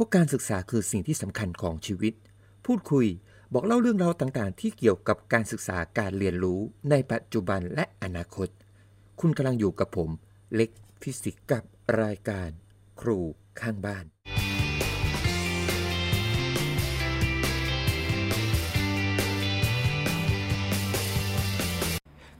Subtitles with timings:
[0.00, 2.14] ราะการศึกษาคือสิ่งที่สำคัญของชีวิต
[2.66, 3.06] พูดคุย
[3.52, 8.48] บอกเล่าเรื่องราวต่างๆ ที่เกี่ยวกับการศึกษาการเรียนรู้ในปัจจุบันและอนาคต
[9.20, 10.10] คุณกำลังอยู่กับผม
[10.54, 11.62] เล็กฟิสิกส์กับ
[12.02, 12.48] รายการ
[13.00, 13.18] ครู
[13.60, 14.04] ข้างบ้าน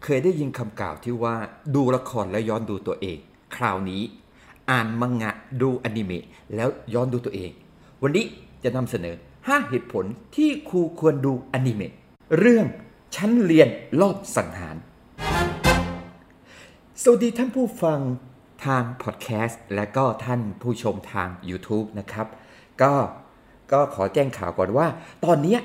[0.04, 1.36] เคยได้ยินคำกล่าวที่ว่า
[1.74, 3.18] ดูละครแล้วย้อนดูตัวเอง
[3.56, 4.02] คราวนี้
[4.71, 5.30] อ่านมังงะ
[5.61, 6.25] ดูอนิเมะ
[6.55, 7.50] แล้วย้อนดูตัวเอง
[8.03, 8.25] วันนี้
[8.62, 10.04] จะนำเสนอ 5 เหตุผล
[10.36, 11.93] ที่ครูควรดูอนิเมะ
[12.39, 12.67] เรื่อง
[13.17, 13.68] ชั้นเรียน
[14.00, 14.77] รอบสังหาร
[17.03, 18.00] สวัสดีท่านผู้ฟัง
[18.64, 22.27] ทางพอดแคสต์และก็ท่านผู้ชมทาง YouTube นะครับ
[22.82, 22.93] ก็
[23.72, 24.86] ก็ขอแจ้งข่าวก่อนว่า
[25.25, 25.57] ตอนนี้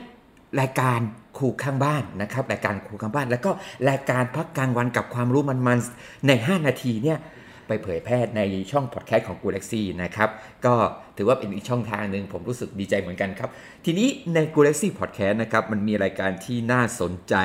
[0.62, 1.00] รายการ
[1.38, 3.52] ครูข้างบ้านนะครับรายการครูข้างบ้าน แล้วก็
[3.90, 7.20] รายการพักกลางวันกับความรู้มันๆใน 5 นาทีเนี่ย
[7.68, 10.30] ไปเผยแพร่ในช่องพอดแคสต์ของกูเล็กซี่นะครับ
[10.66, 10.74] ก็
[11.18, 13.50] ถือว่าเป็นอีกช่องทางหนึ่งผมรู้สึกดีใจเหมือนกันครับ
[13.86, 17.36] ทีนี้ในกูเล็กซี่พอดแคสต์นะครับ มันมีรายการที่น่าสนใจ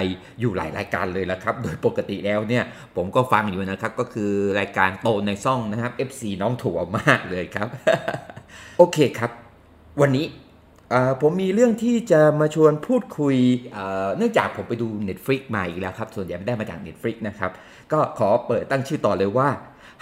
[0.40, 2.64] อยู่หลายรายการเลยละครับ โดยปกติแล้วเนี่ย
[2.96, 4.30] ผมก็ฟังอยู่นะครับ ก็คือ
[4.60, 7.68] รายการโตในซ่องนะครับ FC น้องถั่วมากเลยครับ
[8.78, 9.30] โอเคครับ
[10.02, 10.26] วันนี้
[11.22, 13.36] ผมมีเรื่องที่จะมาชวนพูดคุย
[14.16, 17.50] เนื่องจากผมไปดู Netflix มาอีกแล้วครับ ส่วนใหญ่ไม่ได้มาจาก Netflix นะครับ
[17.92, 19.48] ก็ขอเปิดตั้งชื่อต่อเลยว่า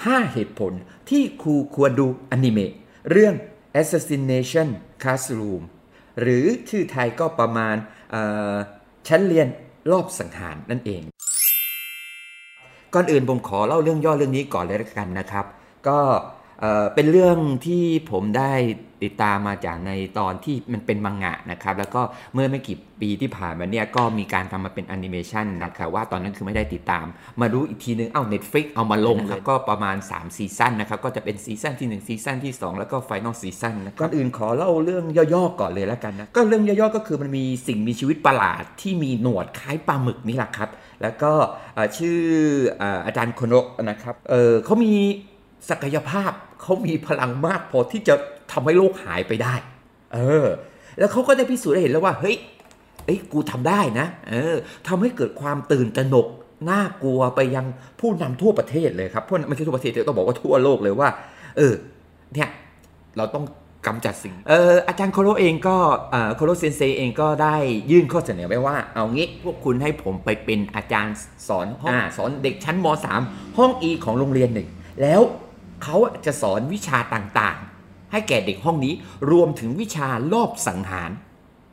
[0.06, 0.72] 5 เหตุผล
[1.10, 2.72] ที่ครูควรดูอนิเมะ
[3.10, 3.34] เรื่อง
[3.80, 4.68] Assassination
[5.02, 5.62] Classroom
[6.20, 7.76] หรือชื่อไทยก็ประมาณ
[9.08, 9.46] ชั้นเรียน
[9.90, 11.02] รอบสังหารนั่นเอง
[12.94, 15.46] ก่อนอื่นผมขอเล่าเรื่องย่อเรื่องนี้ก่อนเลยละกันนะครับ
[15.88, 15.98] ก็
[16.94, 18.52] เป็นเรื่องที่ผมได้
[19.04, 22.02] ติดตามมาจากในตอนที่มันเป็นมังงะนะครับ แล้วก็
[22.34, 27.06] เมื่อไม่กี่ปีที่ผ่านมาเนี่ยก็มีการทำมาเป็นแอนิเมชันนะครับว่าตอนนั้นคือไม่ได้ติดตาม
[27.40, 32.96] มารู้อีกทีนึง เอ้า Netflix เอามาลงครับก็ประมาณ 3 season นะครับ ก็จะเป็น season ที่ 1 season ที่ 2 แล้วก็
[33.04, 40.70] final season นะก่อนอื่นขอเล่าเรื่องย่อๆก่อนเลยแล้วกันนะ ก็เรื่องย่อๆก็คือมันมีสิ่งมีชีวิตประหลาดที่มีหนวดคล้ายปลาหมึกนี่แหละครับ
[41.02, 41.32] แล้วก็
[41.98, 42.18] ชื่อ
[43.06, 44.92] อาจารย์โคโรนะครับเขามี
[45.70, 46.32] ศักยภาพ
[46.62, 48.14] เขามีพลังมากพอที่จะ
[48.52, 49.54] ทำให้โลกหายไปได้
[50.14, 50.46] เออ
[50.98, 52.36] แล้วเขาก็ได้พิสูจน์ได้เห็นแล้วว่า เฮ้ย
[53.04, 54.54] เอ้ยกูทำได้นะ เออ
[54.88, 56.26] ทำให้เกิดความตื่นตระหนก
[56.70, 57.66] น่ากลัวไปยัง
[58.00, 61.08] ผู้นำทั่วประเทศเลยครับพวกไม่ใช่ทั่วประเทศต้องบอกว่าทั่วโลกเลยว่า
[61.56, 61.74] เออ
[62.34, 62.48] เนี่ย
[63.16, 63.44] เราต้อง
[63.86, 65.76] กำจัดสิ่ง เอออาจารย์โคโรเองก็
[66.34, 67.56] โคโรเซนเซเองก็ได้
[67.90, 71.16] ยื่นข้อเสนอไว้ว่า เอางี้พวกคุณให้ผมไปเป็นอาจารย์
[71.48, 72.86] สอนห้องสอนเด็กชั้นม
[73.22, 74.68] .3 ห้อง E ของโรงเรียนหนึ่ง
[75.02, 75.20] แล้ว
[75.82, 75.96] เขา
[76.26, 78.94] จะสอนวิชาต่างๆ ให้แก่เด็กห้องนี้
[79.30, 81.10] รวมถึงวิชารอบสังหาร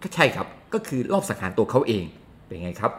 [0.01, 2.05] ก็ใช่ครับ ก็คือรอบสังหารตัวเขาเอง
[2.45, 2.91] เป็นไงครับ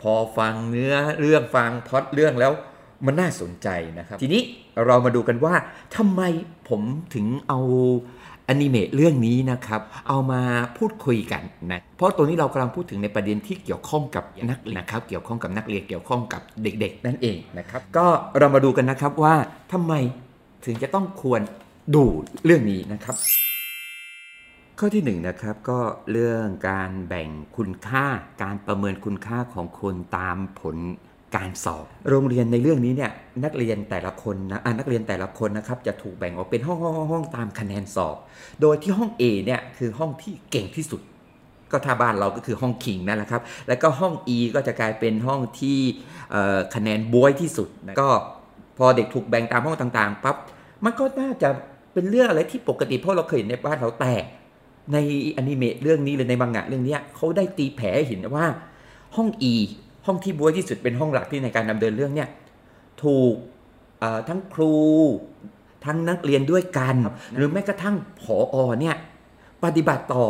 [0.00, 2.52] พอฟังเนื้อเรื่องฟังพอดเรื่องแล้ว
[3.06, 4.42] มันน่าสนใจนะครับ ทีนี้
[4.86, 5.54] เรามาดูกันว่า
[5.96, 6.22] ทำไม
[6.68, 6.82] ผม
[7.14, 7.60] ถึงเอา
[8.50, 10.42] อนิเมะเรื่องนี้นะครับเอามา
[10.78, 18.06] พูดคุยกันนะเพราะตัวนี้เรากำลังพูดถึงในประเด็นที่เกี่ยวข้องกับนักนะครับเกี่ยวข้องกับนักเรียนเกี่ยวข้องกับเด็ก ๆ นั่นเองนะครับก็
[18.38, 19.34] เรามาดูกันนะครับว่า
[19.72, 19.92] ทำไม
[20.64, 21.40] ถึงจะต้องควร
[21.94, 22.04] ดู
[22.44, 23.16] เรื่องนี้นะครับ
[24.78, 25.78] ข้อที่1นนะครับก็
[26.12, 28.06] เรื่องการแบ่งคุณค่า
[28.42, 30.76] การประเมินคุณค่าของคนตามผล
[31.36, 33.10] การสอบ โรงเรียนในเรื่องนี้เนี่ย
[33.44, 38.16] นักเรียนแต่ละคนนะนักเรียนแต่ละคนนะครับจะถูกแบ่งออกเป็นห้องห้องห้องตามคะแนนสอบ
[38.60, 41.00] โดยที่ห้อง A เนี่ยคือห้องที่เก่งที่สุด
[41.72, 45.78] ก็ถ้าบ้านเราก็คือห้องคิงนั่นแหละครับ แล้วก็ห้อง E ก็จะกลายเป็นห้องที่
[46.74, 47.68] คะแนนบวยที่สุด
[48.00, 48.08] ก็
[48.78, 50.36] พอเด็กถูกแบ่งตามห้องต่างๆปั๊บ
[50.84, 51.48] มันก็น่าจะ
[51.92, 54.14] เป็นเรื่องอะไรที่ปกติเพราะเราเคยเห็นในบ้านเราแต่
[54.92, 54.96] ใน
[55.36, 58.46] อนิเมะเรื่องนี้เลยในมังงะเรื่องนี้เขาได้ตีแผลให้เห็นว่า
[59.16, 59.54] ห้อง E
[60.06, 62.28] ห้องที่บวยที่สุดเป็นห้องหลักที่ในการดำเนินเรื่องเนี่ย
[63.04, 63.34] ถูก
[64.28, 64.74] ทั้งครู
[65.84, 66.96] ทั้งนักเรียนด้วยกัน
[67.36, 68.22] หรือแม้กระทั่งผ
[68.54, 68.96] ออเนี่ย
[69.64, 70.24] ปฏิบัติต่อ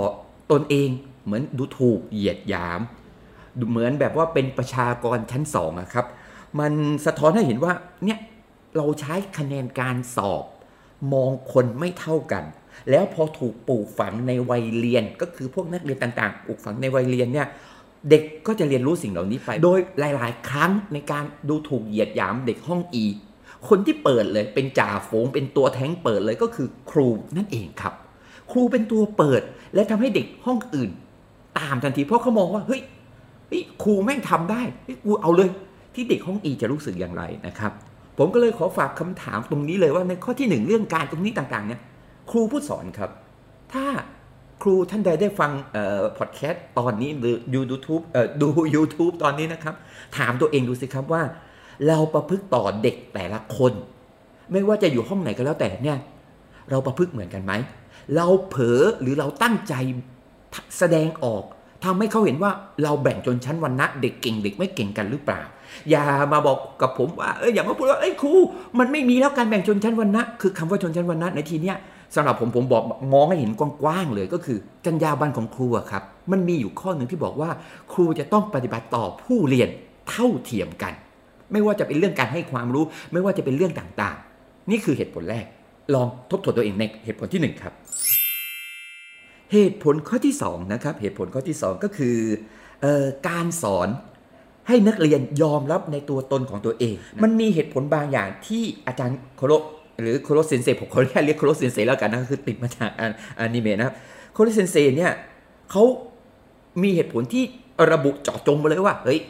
[0.53, 0.88] ตนเอง
[1.25, 2.80] เหมือนดูถูกเหยียดหยาม
[3.70, 6.06] เหมือนแบบว่าเป็นประชากรชั้นสองอะครับ
[6.60, 6.72] มัน
[7.06, 7.72] สะท้อนให้เห็นว่า
[8.04, 8.19] เนี่ย
[8.76, 10.44] เราใช้คะแนนการสอบ
[11.12, 12.44] มองคนไม่เท่ากัน
[12.91, 17.47] แล้วพอถูกปลูกฝังในวัยเรียนก็คือพวกนักเรียนต่างๆปลูกฝังในวัยเรียนเนี่ย
[18.08, 23.04] เด็กก็จะเรียนรู้สิ่งเหล่านี้ไป โดยหลาย ๆ ครั้งในการดูถูกเหยียดหยามเด็กห้องอี
[23.68, 27.94] คนที่เปิดเลยเป็นจ่าฝูงเป็นตัวแท้งเปิดเลยก็คือครูนั่นเองครับ
[28.50, 29.42] ครูเป็นตัวเปิด
[29.74, 30.91] และทำให้เด็กห้องอื่น
[31.58, 32.82] ตามทันทีเพราะเขามองว่าเฮ้ย
[33.82, 34.62] ครูแม่งทำได้
[35.04, 35.50] กูเอาเลย
[35.94, 37.72] ที่เด็กห้องอีจะรู้สึกอย่างไรนะครับ
[38.18, 41.80] ผมก็เลยขอฝากคำถามตรงนี้เลยว่าในข้อที่หนึ่งเรื่องการตรงนี้ต่าง ๆ เนี่ย
[42.30, 43.10] ครูผู้สอนครับ
[43.72, 43.84] ถ้า
[44.62, 45.51] ครูท่านใดได้ฟัง
[46.18, 48.01] พอดแคสต์ตอนนี้หรือดูยูทูบ
[48.42, 49.74] ดู YouTube ตอนนี้นะครับ
[50.16, 51.22] ถามตัวเองดูสิครับว่า
[51.89, 53.72] เราประพฤติต่อเด็กแต่ละคน
[54.53, 55.98] ไม่ว่าจะอยู่ห้องไหนก็แล้วแต่เนี่ย
[56.71, 57.53] เราประพฤติเหมือนกันไหม
[58.16, 59.74] เราเผลอหรือเราตั้งใจ
[60.78, 61.45] แสดงออก
[61.84, 62.51] ทำให้เขาเห็นว่า
[62.83, 65.41] เราแบ่งจนชั้นวันนะเด็กเก่งเด็กไม่เก่งกันหรือเปล่า
[65.91, 68.33] อย่ามาบอกกับผมว่าเอออย่ามาพูดว่าเอ้ยครู
[68.78, 71.77] มันไม่มีแล้วการแบ่งชนชั้นวันนะคือคำว่าชนชั้นวันนะในทีเนี้ย
[72.15, 72.83] สำหรับผมผมบอก
[73.15, 76.03] มองให้เห็นกว้างๆเลยก็คือจรรยาบรรณของครูครับ
[76.33, 77.51] มันมีอยู่ข้อหนึ่งที่บอกว่า
[77.92, 79.68] ครูจะต้องปฏิบัติต่อผู้เรียน
[80.09, 80.92] เท่าเทียมกัน
[81.53, 85.45] ไม่ว่าจะเป็นเรื่องการให้ความรู้ ไม่ว่าจะเป็นเรื่องต่างๆ นี่คือเหตุผลแรก
[85.95, 87.72] ลองทบทวนตัวเองในเหตุผลที่ 1 ครับ
[89.53, 92.16] เหตุผลข้อที่2นะครับเหตุผลข้อที่ 2 ก็คือ
[92.84, 93.89] ออการสอน
[94.68, 99.53] ให้นักเรียนยอมรับในตัวตนของตัวเอง มันมีเหตุผลบางอย่างที่อาจารย์โคโร
[100.02, 102.91] หรือโคโรเซนเซผมขอแค่เรียกโคโรเซนเซแล้วกันนะคือติดมาจาก
[103.38, 103.94] อนิเมะนะครับ
[104.32, 105.12] โคโรเซนเซเนี่ย
[105.70, 105.84] เขา
[106.82, 107.44] มีเหตุผลที่
[107.91, 109.20] ระบุเจาะจงมาเลยว่าเฮ้ย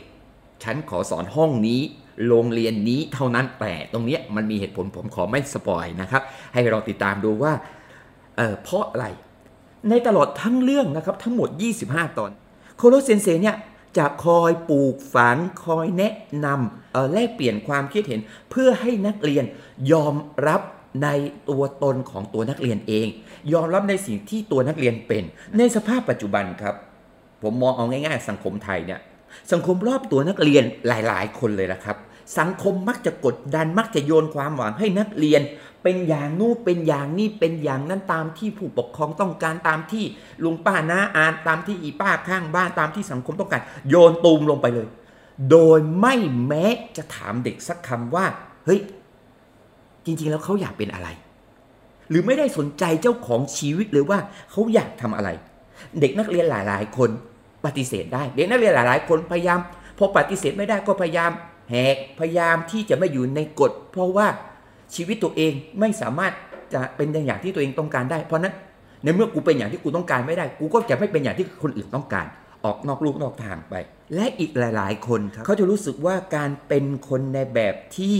[0.62, 1.81] ฉันขอสอนห้องนี้
[2.28, 6.22] โรงเรียนนี้เท่านั้นแต่ตรงนี้มันมีเหตุผลผมขอไม่ spoil นะครับ
[6.55, 7.52] ให้เราติดตามดูว่า
[8.37, 9.06] เพราะอะไร
[9.88, 11.49] ในตลอดทั้งเรื่องนะครับทั้งหมด
[11.84, 12.31] 25 ตอน
[12.76, 13.56] โคโรเซนเซเนี่ย
[13.98, 16.14] จะคอยปลูกฝังคอยแนะ
[16.44, 18.20] นำแลกเปลี่ยนความคิดเห็น
[18.50, 19.44] เพื่อให้นักเรียน
[19.92, 20.14] ยอม
[20.46, 20.60] รับ
[21.04, 21.08] ใน
[21.50, 23.06] ตัวตนของตัวนักเรียนเอง
[23.52, 25.25] ยอมรับในสิ่งที่ตัวนักเรียนเป็น
[25.58, 26.75] ในสภาพปัจจุบันครับ
[27.42, 29.00] ผมมองเอาง่าย ๆ สังคมไทยเนี่ย
[29.52, 31.96] สังคมรอบตัวนักเรียนหลาย ๆ คนเลยละครับ
[32.38, 35.43] สังคมมักจะกดดันมักจะโยนความหวังให้นักเรียน
[35.82, 40.05] เป็นอย่างนู้เป็นอย่างนี้เป็นอย่างนั้นตามที่ผู้ปกครองต้องการตามที่
[40.44, 44.88] ลุงป้าน้าอานตามที่อีป้าข้างบ้านตามที่สังคมต้องการ โยนตูมลงไปเลย
[45.50, 46.15] โดยไม่
[46.47, 46.67] แม้
[46.97, 48.25] จะถามเด็กสักคำว่า
[48.65, 48.81] เฮ้ย
[50.05, 51.09] จริง ๆ แล้วเขาอยากเป็นอะไร
[52.09, 54.19] หรือไม่ได้สนใจเจ้าของชีวิตเลยว่า
[54.50, 55.29] เขาอยากทำอะไร
[56.00, 57.11] เด็กนักเรียนหลาย ๆ คน
[57.65, 59.61] ปฏิเสธได้ เด็กนักเรียนหลาย ๆ คนพยายาม
[59.99, 61.31] พอปฏิเสธไม่ได้ก็พยายาม
[61.70, 64.26] แหกพยายามที่จะไม่อยู่ในกฎ เพราะว่า
[64.94, 66.32] ชีวิตตัวเองไม่สามารถ
[66.75, 68.55] จะเป็นอย่างที่ตัวเองต้องการได้ เพราะนั้น
[69.02, 72.26] ในเมื่อกูเป็นอย่างที่กูต้องการไม่ได้ กูก็จะไม่เป็นอย่างที่คนอื่นต้องการ
[72.64, 73.75] ออกนอกลูกนอกทางไป
[74.14, 78.16] และอีกหลาย ๆ คนครับเขาจะรู้สึกว่าการเป็นคนในแบบที่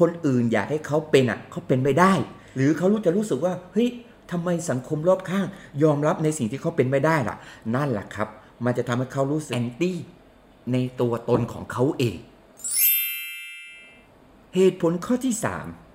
[0.00, 2.12] คนอื่นอยากให้เขาเป็นอะเขาเป็นไม่ได้
[2.56, 3.88] หรือเขารู้จะรู้สึกว่าเฮ้ย
[4.30, 5.46] ทำไมสังคมรอบข้าง
[5.82, 7.36] ยอมรับในสิ่งที่เขาเป็นไม่ได้ล่ะ
[7.74, 8.28] นั่นแหละครับ
[8.64, 9.96] มันจะทำให้เขารู้สึกแอนตี้
[10.72, 12.16] ในตัวตนของเขาเอง
[14.54, 15.34] เหตุผลข้อที่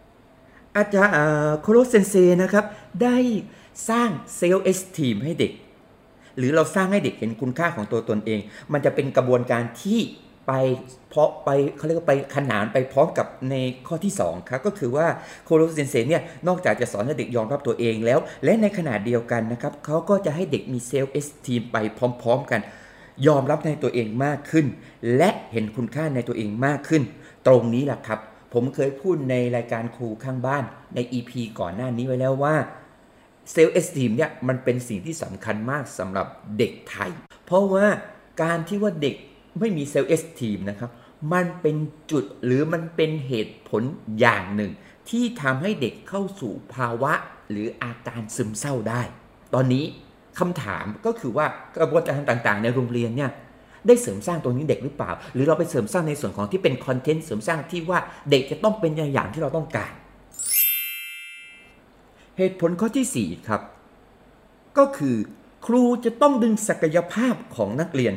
[0.08, 1.14] 3 อาจารย์
[1.62, 2.66] โคโรเซนเซนะครับ
[3.04, 3.18] ได้
[3.90, 5.52] สร้าง self-esteem ให้เด็ก
[6.38, 8.40] หรือเราสร้างให้เด็กเห็นคุณค่าของตัวตนเอง
[8.74, 10.00] มันจะเป็นกระบวนการที่
[10.48, 10.54] ไป
[11.10, 13.56] เพราะไปเขาเรียกว่าไปขนานไปพร้อมกับใน
[13.88, 15.08] ข้อที่ 2 ครับ ก็คือว่า
[15.46, 22.62] โคโรเซนเซเนี่ยนอกจากจะสอนให้เด็กยอมรับตัวเองแล้ว และในขณะเดียวกันนะครับเขาก็จะให้เด็กมี self-esteem ไปพร้อม ๆ กัน
[23.28, 24.66] ยอมรับในตัวเองมากขึ้น
[25.18, 27.04] และเห็นคุณค่าในตัวเองมากขึ้น
[27.48, 28.20] ตรงนี้แหละครับ
[28.54, 30.64] ผมเคยพูดในรายการครูข้างบ้าน
[30.96, 32.56] ใน EP ก่อนหน้านี้ไว้แล้วว่า
[33.52, 37.12] self-esteem เนี่ยมันเป็นสิ่งที่สำคัญมากสำหรับเด็กไทย
[37.46, 37.86] เพราะว่า
[38.44, 39.16] การที่ว่าเด็ก
[39.60, 40.90] ไม่มี self-esteem นะครับ
[41.34, 41.76] มันเป็น
[42.12, 43.84] จุดหรือมันเป็นเหตุผล
[44.20, 44.72] อย่างหนึ่ง
[45.10, 47.14] ที่ทำให้เด็กเข้าสู่ภาวะ
[47.50, 49.02] หรืออาการซึมเศร้าได้
[49.54, 49.86] ตอนนี้
[50.40, 51.46] คำถามก็คือว่า
[51.78, 53.32] กระบวนการต่างๆ ในโรงเรียนเนี่ย
[53.88, 58.00] ได้เสริมสร้างตรงนี้เด็กหรือเปล่า หรือเราไปเสริมสร้างในส่วนของที่เป็นคอนเทนต์เสริมสร้างที่ว่า
[58.30, 59.92] เด็กจะต้องเป็นอย่างที่เราต้องการ
[62.38, 63.62] เหตุผลข้อที่4ครับ
[64.78, 65.16] ก็คือ
[65.66, 68.16] ครูจะต้องดึงศักยภาพของนักเรียน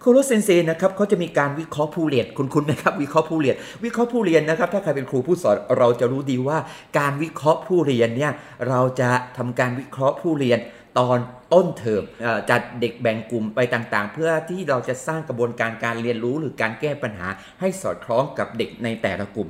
[0.00, 6.58] โคโรเซนเซนะครับเขาจะมีการวิเคราะห์ผู้เรียนคุณคุณไหมครับ วิเคราะห์ผู้เรียน วิเคราะห์ผู้เรียนนะครับ ถ้าใครเป็นครูผู้สอนเราจะรู้ดีว่า
[6.98, 8.32] การวิเคราะห์ผู้เรียนเนี่ย
[8.68, 10.58] เราจะทำการวิเคราะห์ผู้เรียน
[10.98, 11.18] ตอน
[11.52, 12.02] ต้นเทอม
[12.50, 17.28] จัดเด็กแบ่งกลุ่มไปต่างๆ เพื่อที่เราจะสร้างกระบวนการการเรียนรู้หรือการแก้ปัญหา
[17.60, 19.48] ให้สอดคล้องกับเด็กในแต่ละกลุ่ม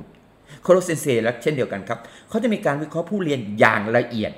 [0.63, 1.99] โคโรเซนเซและเช่นเดียวกันครับ
[2.29, 4.31] เขาจะมีการวิเคราะห์ผู้เรียนอย่างละเอียด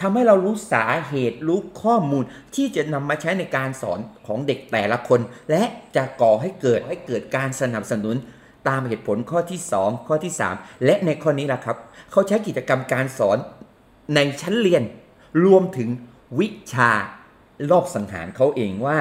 [0.00, 2.24] ทำให้เรารู้สาเหตุรู้ข้อมูล
[2.54, 5.62] ที่จะนำมาใช้ในการสอนของเด็กแต่ละคน และ
[5.96, 8.16] จะก่อให้เกิดให้เกิดการสนับสนุน
[8.68, 11.76] ตามเหตุผลข้อที่ 2 ข้อที่ 3 และในข้อนี้แหละครับ
[12.10, 13.38] เขาใช้กิจกรรมการสอน
[14.14, 14.82] ในชั้นเรียน
[15.44, 15.88] รวมถึง
[16.38, 16.90] วิชา
[17.70, 18.96] รอบสังหารเขาเองว่า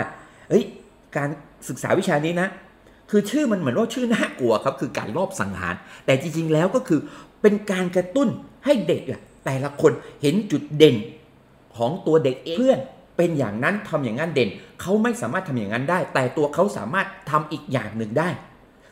[0.50, 0.64] เฮ้ย
[1.18, 1.30] การ
[1.70, 2.50] ศึกษาวิชานี้นะ
[3.10, 7.00] คือชื่อมันเหมือนว่าชื่อน่ากลัวครับ คือการรอบสังหาร แต่จริง ๆ แล้วก็คือ
[7.42, 8.30] เป็นการกระตุ้น
[8.66, 10.96] ให้เด็กอะแต่ละคนเห็นจุดเด่น
[11.78, 12.80] ของตัวเด็กเเพื่อน
[13.18, 14.50] เป็นอย่างนั้นทำอย่างนั้นเด่น
[14.82, 18.30] เขาไม่สามารถทำอย่างนั้นได้ แต่ตัวเขาสามารถทำอีกอย่างหนึ่งได้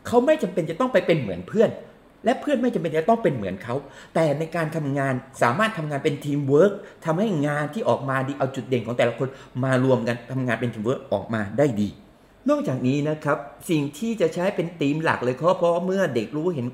[0.08, 1.70] เขาไม่จำเป็นจะต้องไปเป็นเหมือนเพื่อน
[2.24, 3.76] และเพื่อนไม่จำเป็นจะต้องเป็นเหมือนเขา
[4.16, 6.74] แต่ในการทำงานสามารถทำงานเป็นทีมเวิร์ก
[7.06, 9.28] ทำให้งานที่ออกมาดีเอาจุดเด่นของแต่ละคน
[9.64, 11.90] มารวมกันทำงานเป็นทีมเวิร์กออกมาได้ดี
[12.50, 13.38] นอกจากนี้นะครับ
[13.70, 16.68] สิ่งที่จะใช้เป็นธีมหลักเลยเพราะเพราะเมื่อเด็กรู้เห็น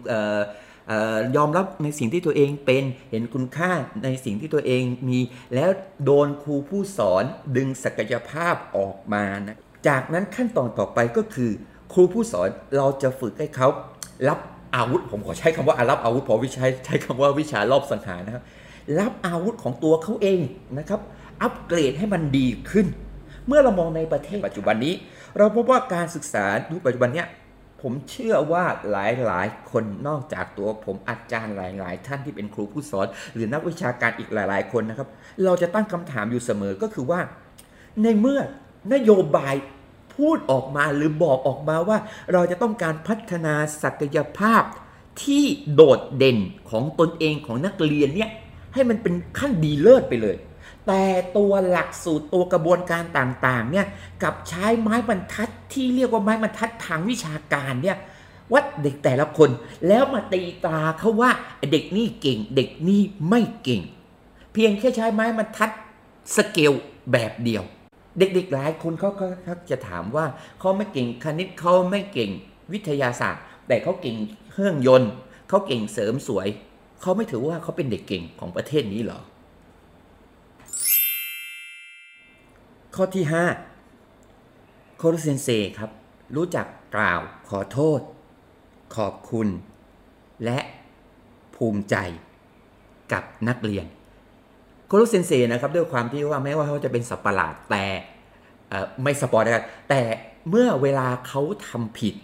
[1.35, 3.71] ยอมรับในสิ่งที่ตัวเองเป็นเห็นคุณค่า
[4.03, 5.19] ในสิ่งที่ตัวเองมี
[5.55, 5.69] แล้ว
[6.05, 7.23] โดนครูผู้สอน
[7.57, 9.57] ดึงศักยภาพออกมานะ
[9.87, 11.51] จากนั้นขั้นตอนต่อไปก็คือ
[11.93, 13.67] ครูผู้สอนเราจะฝึกให้เขา
[14.27, 14.39] รับ
[14.75, 18.43] อาวุธ ผมขอใช้คำว่ารับอาวุธพราะวิชาใช้คำว่าวิชารอบสังหารนะครับ
[18.99, 20.39] รับอาวุธของตัวเขาเอง
[20.77, 20.99] นะครับ
[21.41, 22.87] อัปเกรดให้มันดีขึ้น
[23.47, 24.93] เมื่อเรามองในประเทศปัจจุบันนี้
[25.37, 27.27] เราพบว่าการศึกษายุคปัจจุบันเนี้ย
[27.81, 28.95] ผมเชื่อว่าห
[29.31, 35.07] ลายๆ คนนอกจากตัวผมอาจารย์หลาย ๆ ท่านที่เป็นครูผู้สอน หรือนักวิชาการอีกหลาย ๆ คนนะครับ
[35.45, 37.19] เราจะตั้งคำถามอยู่เสมอก็คือว่า
[38.03, 38.39] ในเมื่อ
[38.93, 39.53] นโยบาย
[40.15, 41.97] พูดออกมาหรือบอกออกมาว่า
[42.33, 43.53] เราจะต้องการพัฒนา
[43.83, 44.63] ศักยภาพ
[45.23, 45.43] ที่
[45.73, 46.37] โดดเด่น
[46.69, 48.29] ของตนเองของนักเรียนเนี่ย
[48.73, 50.37] ให้มันเป็นขั้นดีเลิศไปเลย
[50.87, 51.03] แต่
[51.37, 53.87] ตัวหลักสูตรตัวกระบวนการต่างๆเนี่ย
[54.23, 57.97] กับใช้ไม้บรรทัดที่เรียกว่าไม้บรรทัดทางวิชาการเนี่ย
[58.53, 59.49] วัดเด็กแต่ละคน
[59.87, 61.31] แล้วมาตีตาเขาว่า
[61.71, 63.81] เด็กนี่เก่ง เด็กนี่ไม่เก่ง
[64.53, 65.69] เพียงแค่ใช้ไม้บรรทัด
[66.35, 66.73] สเกล
[67.11, 67.63] แบบเดียว
[68.17, 69.25] เด็กๆหลายคนเขาก็
[69.71, 70.25] จะถามว่า
[70.59, 72.31] เขาไม่เก่งคณิตเขาไม่เก่ง
[72.73, 74.15] วิทยาศาสตร์ แต่เขาเก่ง
[74.51, 75.11] เครื่องยนต์
[75.49, 76.47] เขาเก่งเสริมสวย
[77.01, 79.19] เขาไม่ถือว่าเขาเป็นเด็กเก่งของประเทศนี้หรอ
[82.95, 83.25] ข้อที่
[84.09, 85.89] 5 โครเซนเซครับ
[86.35, 87.99] รู้จักกล่าวขอโทษ
[88.95, 89.47] ขอบคุณ
[90.45, 90.59] และ
[91.55, 91.95] ภูมิใจ
[93.11, 93.85] กับนักเรียน
[94.87, 97.85] โครเซนเซนะครับด้วยความที่ว่าแม้ว่าเขาจะเป็นสัปประหลาดแต่
[99.03, 100.01] ไม่สปอร์ตนะครับแต่
[100.49, 102.15] เมื่อเวลาเขาทำผิด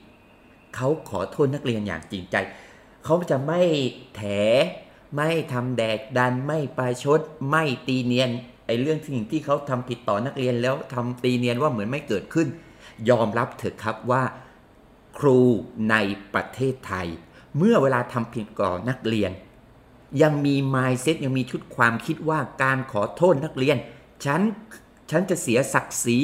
[0.75, 2.35] เขาขอโทษนักเรียนอย่างจริงใจ
[3.05, 3.61] เขาจะไม่
[4.15, 4.21] แถ
[5.15, 8.29] ไม่ทำแดกดันไม่ปลายชด ไม่ตีเนียน
[8.65, 12.47] ไอ้เรื่องสิ่งที่เขาทำผิดต่อนักเรียนแล้วทำตีเนียนว่าเหมือนไม่เกิดขึ้น
[13.09, 14.23] ยอมรับเถอะครับว่า
[15.17, 15.39] ครู
[15.91, 15.95] ใน
[16.33, 17.07] ประเทศไทย
[17.57, 19.31] เมื่อเวลาทำผิดก่อนักเรียน
[20.21, 23.77] ยังมีมายเซ็ตยังมีชุดความคิดว่าการขอโทษนักเรียน
[24.25, 24.41] ฉัน
[25.11, 26.17] ฉันจะเสียศักดิ์ศรี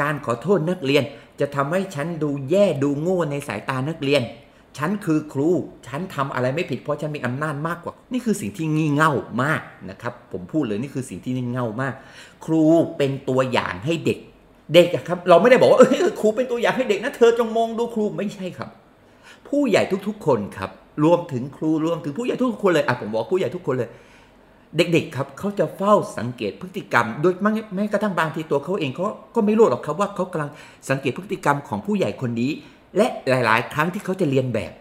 [0.00, 1.04] การขอโทษนักเรียน
[1.40, 4.22] จะทำให้ฉันดูแย่ดูโง่ในสายตานักเรียน
[4.78, 5.50] ฉันคือครู
[5.86, 11.94] ฉันทำอะไรไม่ผิดเพราะฉันมีอำนาจมากกว่า นี่คือสิ่งที่งี่เง่ามากนะครับ ผมพูดเลยนี่คือสิ่งที่งี่เง่ามาก
[12.44, 12.62] ครู
[12.96, 14.18] เป็นตัวอย่างให้เด็ก
[14.74, 18.70] เด็กครับ เราไม่ได้บอกว่าเออครูเป็นตัวอย่างให้เด็กนะ เธอจงมองดูครูไม่ใช่ครับ
[19.48, 20.70] ผู้ใหญ่ทุกๆ คนครับ
[21.04, 23.90] รวมถึงครูรวมถึงผู้ใหญ่ทุกคนเลยอะผมบอกผู้ใหญ่ทุกคนเลย
[24.76, 27.32] เด็ก ๆ ครับเขาจะเฝ้าสังเกตพฤติกรรม โดย
[27.74, 30.50] แม้กระทั่งบางทีตัวเขาเองเขาก็ไม่รู้หรอกครับว่าเขากำลัง
[30.90, 32.50] สังเกตพฤติกรรมของผู้ใหญ่คนนี้
[32.96, 34.72] และหลาย ๆ ครั้งที่เขาจะเรียนแบบ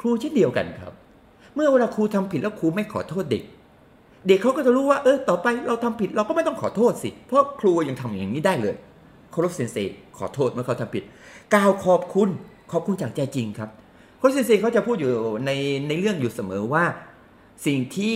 [0.00, 0.92] ครูเช่นเดียวกันครับ
[1.54, 3.42] เมื่อเวลาครูทำผิดแล้วครูไม่ขอโทษเด็ก
[4.28, 8.74] เด็กเขาก็จะรู้ว่าเออต่อไปเราทำผิดเราก็ไม่ต้องขอโทษสิ เพราะครูยังทำอย่างนี้ได้เลย
[9.32, 9.76] โครสเซนเซ
[10.18, 11.04] ขอโทษเมื่อเขาทำผิด
[11.54, 12.28] กล่าวขอบคุณ
[12.72, 13.70] ขอบคุณจากใจจริงครับ
[14.24, 15.10] ครสเซนเซเขาจะพูดอยู่
[15.46, 15.50] ใน
[15.88, 16.84] ในเรื่องอยู่เสมอว่า
[17.66, 18.14] สิ่งที่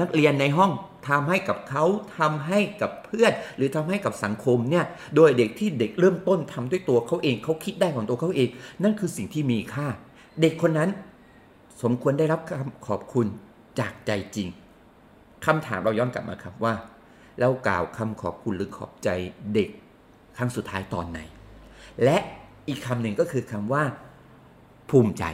[0.00, 0.70] นักเรียนในห้อง
[1.08, 1.84] ทำให้กับเขา
[2.18, 4.84] ทำให้กับเพื่อน หรือทำให้กับสังคมเนี่ย
[5.16, 8.48] โดยเด็กที่เด็กเริ่มต้นทำด้วยตัวเขาเองเขาคิดได้ของตัวเขาเอง
[8.82, 9.86] นั่นคือสิ่งที่มีค่า
[10.40, 10.90] เด็กคนนั้น
[11.82, 13.26] สมควรได้รับคำขอบคุณ
[13.78, 14.48] จากใจจริง
[15.44, 16.74] คำถามเราย้อนกลับมาครับว่า
[17.40, 19.08] เรากล่าวคำขอบคุณหรือขอบใจ
[19.54, 19.68] เด็ก
[20.36, 21.20] ครั้งสุดท้ายตอนไหน
[22.04, 22.16] และ
[22.68, 23.82] อีกคำหนึ่งก็คือคำว่า
[24.90, 25.24] ภูมิใจ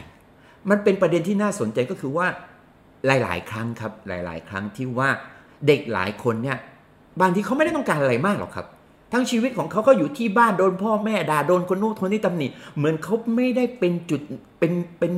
[0.69, 2.27] มันเป็นประเด็นที่น่าสนใจก็คือว่า
[3.05, 5.09] หลาย ๆ ครั้งครับหลาย ๆ ครั้งที่ว่า
[5.67, 6.57] เด็กหลายคนเนี่ย
[7.21, 8.67] บางทีเขาไม่ได้ต้องการอะไรมากหรอกครับ
[9.13, 14.21] ทั้งชีวิตของเขาก็อยู่ที่บ้านโดนพ่อแม่ด่าโดนคนโน้นคนนี้ตำหนิเหมือนเขาไม่ได้เป็นจุด
[14.59, 15.13] เป็นเป็น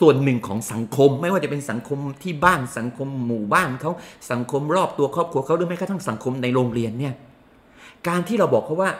[0.00, 3.92] ส่วนหนึ่งของสังคม ไม่ว่าจะเป็นสังคมที่บ้านสังคมหมู่บ้านเขา
[4.30, 7.14] สังคมรอบตัวครอบครัวเขาหรือแม้กระทั่งสังคมในโรงเรียนเนี่ย
[8.08, 8.90] การที่เราบอกเขาว่า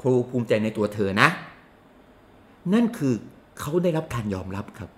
[0.00, 1.28] ครูภูมิใจในตัวเธอนะ
[2.74, 3.14] นั่นคือ
[3.60, 4.90] เขาได้รับการยอมรับครับ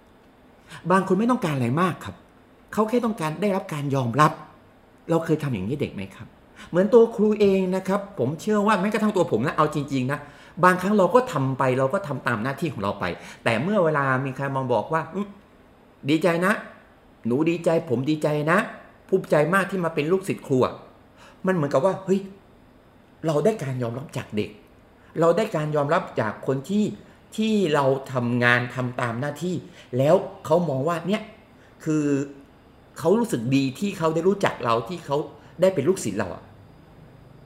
[0.91, 2.15] บางคนไม่ต้องการอะไรมากครับ
[2.73, 4.33] เขาแค่ต้องการได้รับการยอมรับ
[5.11, 6.29] เราเคยทำอย่างนี้เด็กไหมครับ
[6.69, 10.19] เหมือนตัวครูเองนะครับ ผมเชื่อว่าแม้กระทั่งตัวผมนะเอาจริง ๆ นะ
[10.65, 13.05] บางครั้งเราก็ทำไปเราก็ทำตามหน้าที่ของเราไป
[13.45, 15.03] แต่เมื่อเวลามีใครมองบอกว่า
[16.09, 16.53] ดีใจนะ
[17.27, 18.59] หนูดีใจ ผมดีใจนะ
[19.09, 20.59] ภูมิใจมากที่มาเป็นลูกศิษย์ครู
[21.47, 22.21] มันเหมือนกับว่าเฮ้ย
[23.27, 24.51] เราได้การยอมรับจากเด็ก
[25.21, 26.85] เราได้การยอมรับจากคนที่
[27.37, 29.55] ที่เราทำงานทำตามหน้าที่
[29.99, 30.15] แล้ว
[30.47, 31.23] เขามองว่าเนี่ย
[31.85, 32.05] คือ
[32.99, 35.17] เขารู้สึกดีที่เขาได้รู้จักเราที่เขา
[35.61, 36.45] ได้เป็นลูกศิษย์เราอะ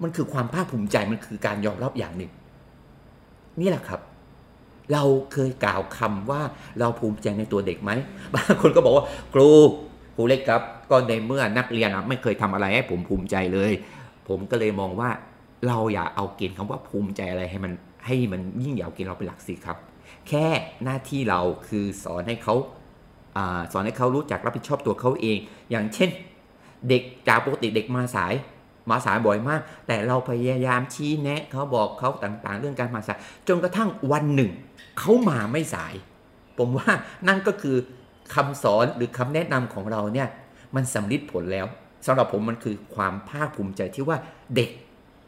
[0.02, 2.30] มันคือความภาคภูมิใจมันคือการยอมรับอย่างหนึ่ง
[3.60, 4.00] นี่แหละครับ
[4.92, 6.42] เราเคยกล่าวคำว่า
[6.80, 7.90] เราภูมิใจในตัวเด็กไหม
[8.34, 9.48] บางคนก็บอกว่าครู
[10.14, 13.72] ครูเล็กครับ ก็ในเมื่อนักเรียนไม่เคยทำอะไรให้ผมภูมิใจเลย
[14.28, 15.10] ผมก็เลยมองว่า
[15.68, 17.72] เราอย่าเอาเกณฑ์คำว่าภูมิใจอะไรให้มัน
[18.06, 19.76] ให้มันยิ่งใหญ่เกณฑ์เราเป็นหลักสิครับ
[20.28, 20.46] แค่
[20.84, 22.54] หน้าที่เราคือสอนให้เขา
[23.36, 25.38] อาสอนให้เขารู้จักรับผิดชอบตัวเขาเอง
[25.70, 26.10] อย่างเช่น
[26.88, 28.34] เด็กจากปกติเด็กมาสาย
[28.90, 33.18] มาสายบ่อยมาก แต่เราพยายามชี้แนะเขาบอกเขาต่างๆ เรื่องการมาสาย
[33.48, 34.50] จนกระทั่งวันหนึ่ง
[34.98, 35.94] เขามาไม่สาย
[36.58, 36.90] ผมว่า
[37.28, 37.76] นั่นก็คือ
[38.34, 40.28] คำสอนหรือคำแนะนำของเราเนี่ย
[40.74, 41.66] มันสำลิดผลแล้ว
[42.06, 44.18] สำหรับผมมันคือความภาคภูมิใจที่ว่า
[44.56, 44.70] เด็ก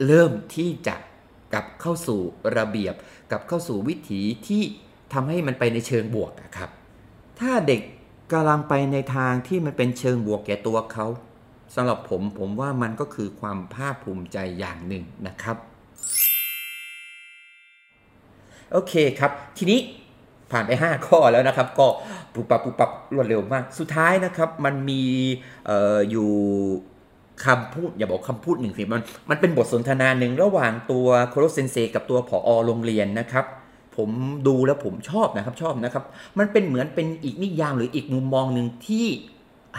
[0.07, 0.97] เริ่มที่จะ
[1.53, 2.21] กลับเข้าสู่
[2.57, 2.95] ระเบียบ
[3.31, 4.63] กลับเข้าสู่วิถีที่
[5.13, 6.71] ทำให้มันไปในเชิงบวกอะครับ
[7.41, 7.83] ถ้าเด็ก
[8.33, 11.07] กำลังไปในทางที่มันเป็นเชิงบวกแก่ตัวเขา
[11.75, 15.57] สำหรับผมผมว่ามันก็คือความภาคภูมิใจอย่างหนึ่งนะครับ
[18.73, 19.81] โอเคครับ ทีนี้
[20.51, 21.87] ผ่านไป 5 ข้อแล้วนะครับ ก็
[22.33, 25.03] ปุบปับปุบปับรวดเร็วมาก สุดท้ายนะครับ มันมี
[25.69, 26.31] อออยู่
[27.45, 33.45] คำพูดอย่าบอกคำพูดหนึ่งสิมันมันเป็นบทสนทนาหนึ่งระหว่างตัวโคโรเซนเซกับตัวผอโรงเรียนนะครับ
[33.97, 34.11] ผม
[34.47, 36.05] ดูแล้วผมชอบนะครับชอบนะครับ
[36.39, 39.07] มันเป็นเหมือนเป็นอีกนิยามหรืออีกมุมมองหนึ่งที่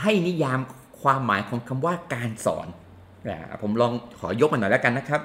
[0.01, 0.59] ให้นิยาม
[1.01, 2.67] ความหมายของคำว่าการสอน
[3.27, 5.21] นะผมลองขอยกมาหน่อยแล้วกันนะครับ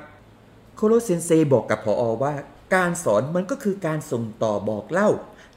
[0.76, 2.32] โคโรเซนเซบอกกับผออว่า
[2.74, 5.08] การสอนมันก็คือการส่งต่อบอกเล่า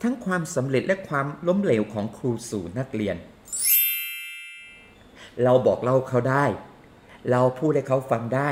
[0.04, 3.16] ทั้งความสำเร็จและความล้มเหลวของครูสู่นักเรียน
[5.44, 6.46] เราบอกเล่าเขาได้
[7.32, 8.50] เราพูดให้เขาฟังได้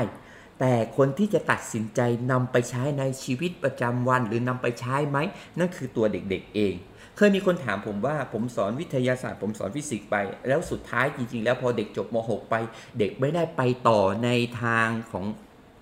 [0.60, 5.18] แต่คนที่จะตัดสินใจนำไปใช้ในชีวิตประจำวัน หรือนำไปใช้ไหม
[5.58, 6.74] นั่นคือตัวเด็กๆเอง
[7.16, 10.16] เคยมีคนถามผมว่าผมสอนวิทยาศาสตร์ ผมสอนฟิสิกส์ไป
[10.48, 12.54] แล้วสุดท้ายจริงๆ แล้วพอเด็กจบม .6 ไป
[12.98, 14.28] เด็กไม่ได้ไปต่อใน
[14.62, 15.24] ทางของ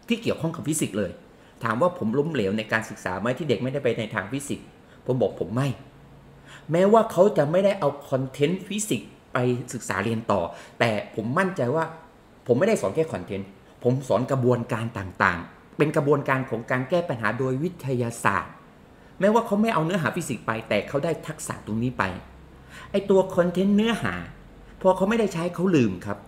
[0.09, 1.13] ที่เกี่ยวข้องกับฟิสิกส์เลย
[1.65, 4.67] ถามว่าผมล้มเหลวในการศึกษาไหมที่เด็กไม่ได้ไปในทางฟิสิกส์
[5.07, 5.69] ผมบอกผมไม่
[6.71, 9.39] แม้ว่าเขาจะไม่ได้เอา content ฟิสิกส์ ไป
[9.73, 10.41] ศึกษาเรียนต่อ
[10.79, 11.85] แต่ผมมั่นใจว่า
[12.47, 13.49] ผมไม่ได้สอนแค่ content
[13.83, 18.53] ผมสอนกระบวนการต่างๆ เป็นกระบวนการของการแก้ปัญหาโดยวิทยาศาสตร์
[19.21, 22.03] แม้ว่าเขาไม่เอาเนื้อหาฟิสิกส์ไป แต่เขาได้ทักษะตรงนี้ไป
[22.91, 24.15] ไอตัว content เนื้อหา
[24.83, 26.19] พอเขาไม่ได้ใช้เขาลืมครับ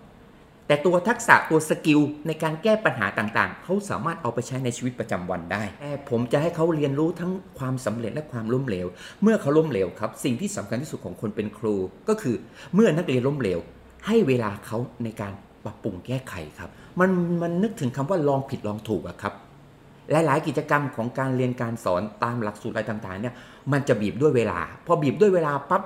[0.72, 8.86] แต่ตัวทักษะตัว skill ในการแก้ปัญหาต่างๆ เขาสามารถเอาไปใช้ในชีวิตประจำวันได้แต่ผมจะให้เขาเรียนรู้ทั้งความสำเร็จและความล้มเหลว
[9.22, 11.74] เมื่อเขาล้มเหลวครับ สิ่งที่สำคัญที่สุดของคนเป็นครู
[12.08, 12.36] ก็คือ
[12.74, 13.58] เมื่อนักเรียนล้มเหลว
[14.06, 15.32] ให้เวลาเขาในการ
[15.64, 17.10] ปรับปรุงแก้ไขครับ มัน
[17.42, 19.34] มันนึกถึงคำว่าลองผิดลองถูกอะครับ
[20.10, 23.34] หลาย ๆ กิจกรรมของการเรียนการสอนตามหลักสูตรอะไรต่าง ๆ เนี่ย
[23.72, 25.82] มันจะบีบด้วยเวลา พอบีบด้วยเวลาปั๊บ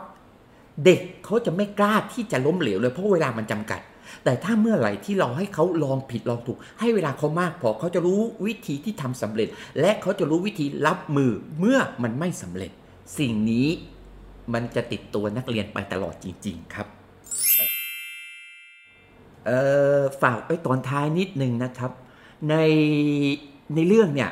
[0.84, 3.80] เด็กเขาจะไม่กล้าที่จะล้มเหลวเลยเพราะเวลามันจำกัด
[4.24, 9.48] แต่ถ้าเมื่อไหร่ที่เราให้เขาลองผิดลองถูก ให้เวลาเขามากพอเขาจะรู้วิธีที่ทำสำเร็จ
[9.80, 12.70] และเขาจะรู้วิธีรับมือเมื่อมันไม่สำเร็จ
[13.18, 13.68] สิ่งนี้
[14.54, 16.86] มันจะติดตัวนักเรียนไปตลอดจริง ๆ ครับ
[19.46, 19.60] เอ่
[19.98, 21.90] อฝากไว้ตอนท้ายนิดนึงนะครับ
[22.50, 22.54] ใน
[23.74, 24.30] ในเรื่องเนี่ย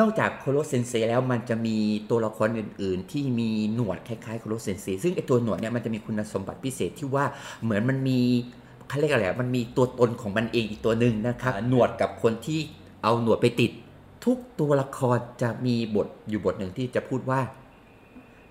[0.00, 1.76] นอกจากโคโรเซนเซแล้วมันจะมี
[2.10, 7.24] ตัวละครอื่น ๆ ที่มีหนวดคล้ายๆโคโรเซนเซซึ่งไอตัวหนวดเนี่ยมันจะมีคุณสมบัติพิเศษที่ว่า
[7.62, 8.20] เหมือนมันมี
[8.92, 12.60] เขาเรียกอะไรอะมันมีตัวตนของมันเองอีกตัวหนึ่งนะครับหนวดกับคนที่
[13.02, 13.70] เอาหนวดไปติด
[14.24, 17.40] ทุกตัวละครจะมีบทอยู่บทหนึ่งที่จะพูดว่า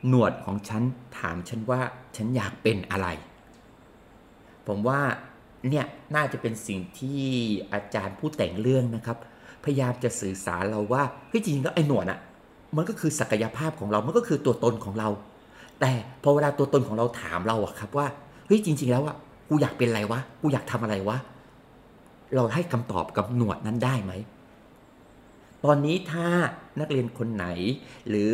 [0.07, 0.83] หนวดของฉัน
[1.17, 1.81] ถามฉันว่า
[2.15, 3.07] ฉันอยากเป็นอะไร
[4.67, 4.99] ผมว่า
[5.69, 7.21] เนี่ยน่าจะเป็นสิ่งที่
[7.73, 9.17] อาจารย์ผู้แต่งเรื่องนะครับ
[9.63, 12.19] พยายามจะสื่อสารเราว่าเฮ้ยจริงๆแล้วไอ้หนวดอะ
[12.77, 15.09] มันก็คือศักยภาพของเรา มันก็คือตัวตนของเรา
[15.79, 15.91] แต่
[16.23, 18.07] พอเวลาตัวตนของเราถามเราอะครับว่า
[18.47, 19.17] เฮ้ยจริง ๆ แล้วอะ
[19.53, 21.17] กูอยากเป็นอะไรวะ กูอยากทำอะไรวะ
[22.35, 24.13] เราให้คำตอบกับหนวดนั้นได้ไหม
[25.65, 26.27] ตอนนี้ถ้า
[26.79, 27.45] นักเรียนคนไหน
[28.09, 28.33] หรือ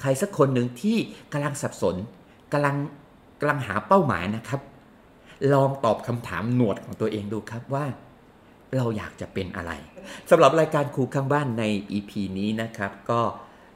[0.00, 0.96] ใครสักคนหนึ่งที่
[1.32, 1.96] กำลังสับสน
[2.52, 2.76] กำลัง
[3.40, 4.60] กำลังหาเป้าหมายนะครับ
[5.52, 7.84] ลองตอบคำถามหนวดของตัวเองดูครับว่า
[8.76, 9.72] เราอยากจะเป็นอะไร
[10.30, 13.20] สำหรับรายการครูข้างบ้านใน EP นี้นะครับ ก็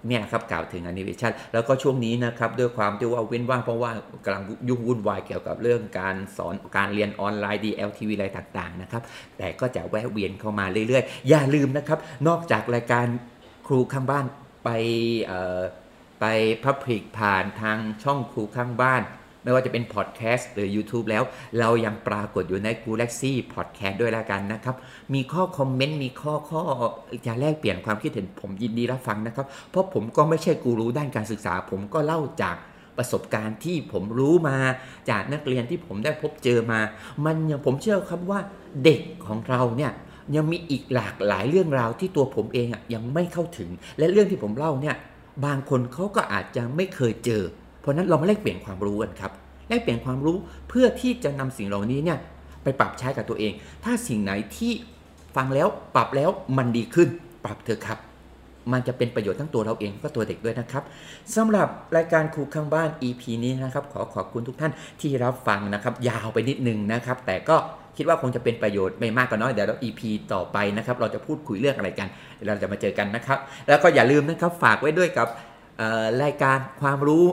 [0.09, 3.93] เนี่ยครับกล่าวถึง Animation แล้วก็ช่วงนี้นะครับด้วยความที่ว่าเว้นว่างเพราะว่า
[4.25, 9.03] กำลังยุ่งวุ่นวายเกี่ยวกับเรื่องการสอนการเรียนออนไลน์ DLTV อะไรต่างๆนะครับ
[9.39, 13.07] แต่ก็จะแวะเวียนเข้ามาเรื่อยๆ อย่าลืมนะครับ นอกจากรายการ
[13.67, 14.25] ครูข้างบ้าน
[14.65, 14.71] ไป
[16.21, 16.25] ไป
[16.63, 19.03] พับพลิกผ่านทางช่องครูข้างบ้าน
[19.47, 21.23] ไม่ว่าจะเป็นพอดแคสต์หรือ YouTube แล้ว
[21.59, 24.77] เรายังปรากฏอยู่ใน g ู l a x y Podcast ด้วยล้วกันนะครับ
[25.15, 26.63] มีข้อคอมเมนต์ มีข้อข้อ
[27.27, 32.57] จะแลกเปลี่ยนความคิดเห็นผมยินดีรับฟังนะครับ เพราะผมก็ไม่ใช่กูรู้ด้านการศึกษา ผมก็เล่าจาก
[32.97, 34.57] ประสบการณ์ที่ผมรู้มา
[35.11, 36.81] จากนักเรียนที่ผมได้พบเจอมา
[37.25, 38.41] มันยังผมเชื่อครับว่า
[38.85, 39.93] เด็กของเราเนี่ย
[40.37, 44.97] ยังมีอีกหลากหลายเรื่องราวที่ตัวผมเองยังไม่เข้าถึง และเรื่องที่ผมเล่าเนี่ย
[45.45, 47.43] บางคนเขาก็อาจจะไม่เคยเจอ
[47.87, 49.33] เพราะนั้นเรามาแลกเปลี่ยนความรู้กันครับ
[49.69, 50.37] แลกเปลี่ยนความรู้
[50.69, 52.19] เพื่อที่จะนำสิ่งเหล่านี้เนี่ย
[52.63, 53.53] ไปปรับใช้กับตัวเอง
[53.85, 54.73] ถ้าสิ่งไหนที่
[55.37, 57.09] ฟังแล้วปรับแล้วมันดีขึ้น
[57.45, 57.99] ปรับเถอะครับ
[58.73, 60.83] มันจะเป็นประโยชน์ทั้งตัวเราเองก็ตัวเด็กด้วยนะครับ
[61.35, 67.57] สำหรับรายการครูข้างบ้าน EP นี้นะครับ ขอขอบคุณทุกท่านที่รับฟังนะครับ ยาวไปนิดนึงนะครับ แต่ก็
[67.97, 70.01] คิดว่าคงจะเป็นประโยชน์ไม่มากก็น้อยเดี๋ยวเรา EP
[70.33, 72.09] ต่อไปนะครับ เราจะพูดคุยเรื่องอะไรกัน
[72.49, 75.29] เราจะมาเจอกันนะครับ แล้วก็อย่าลืมนะครับฝากไว้ด้วยกับ
[76.23, 77.25] รายการความรู้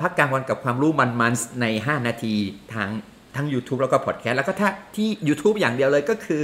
[0.00, 2.34] พักกลางวันกับความรู้มันๆใน 5 นาที
[2.74, 2.88] ทาง
[3.36, 6.42] ทั้ง YouTube แล้วก็พอดแคสต์แล้วก็ถ้าที่ YouTube อย่างเดียวเลยก็คือ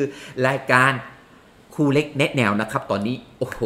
[0.48, 0.92] รายการ
[1.74, 3.60] ครูเล็กแนะแนวนะครับ ตอนนี้โอ้โห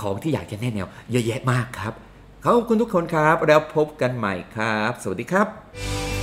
[0.00, 1.94] ของที่อยากจะแนะแนว เยอะแยะมากครับ
[2.42, 6.13] ขอบคุณทุกคนครับ แล้วพบกันใหม่ครับ สวัสดีครับ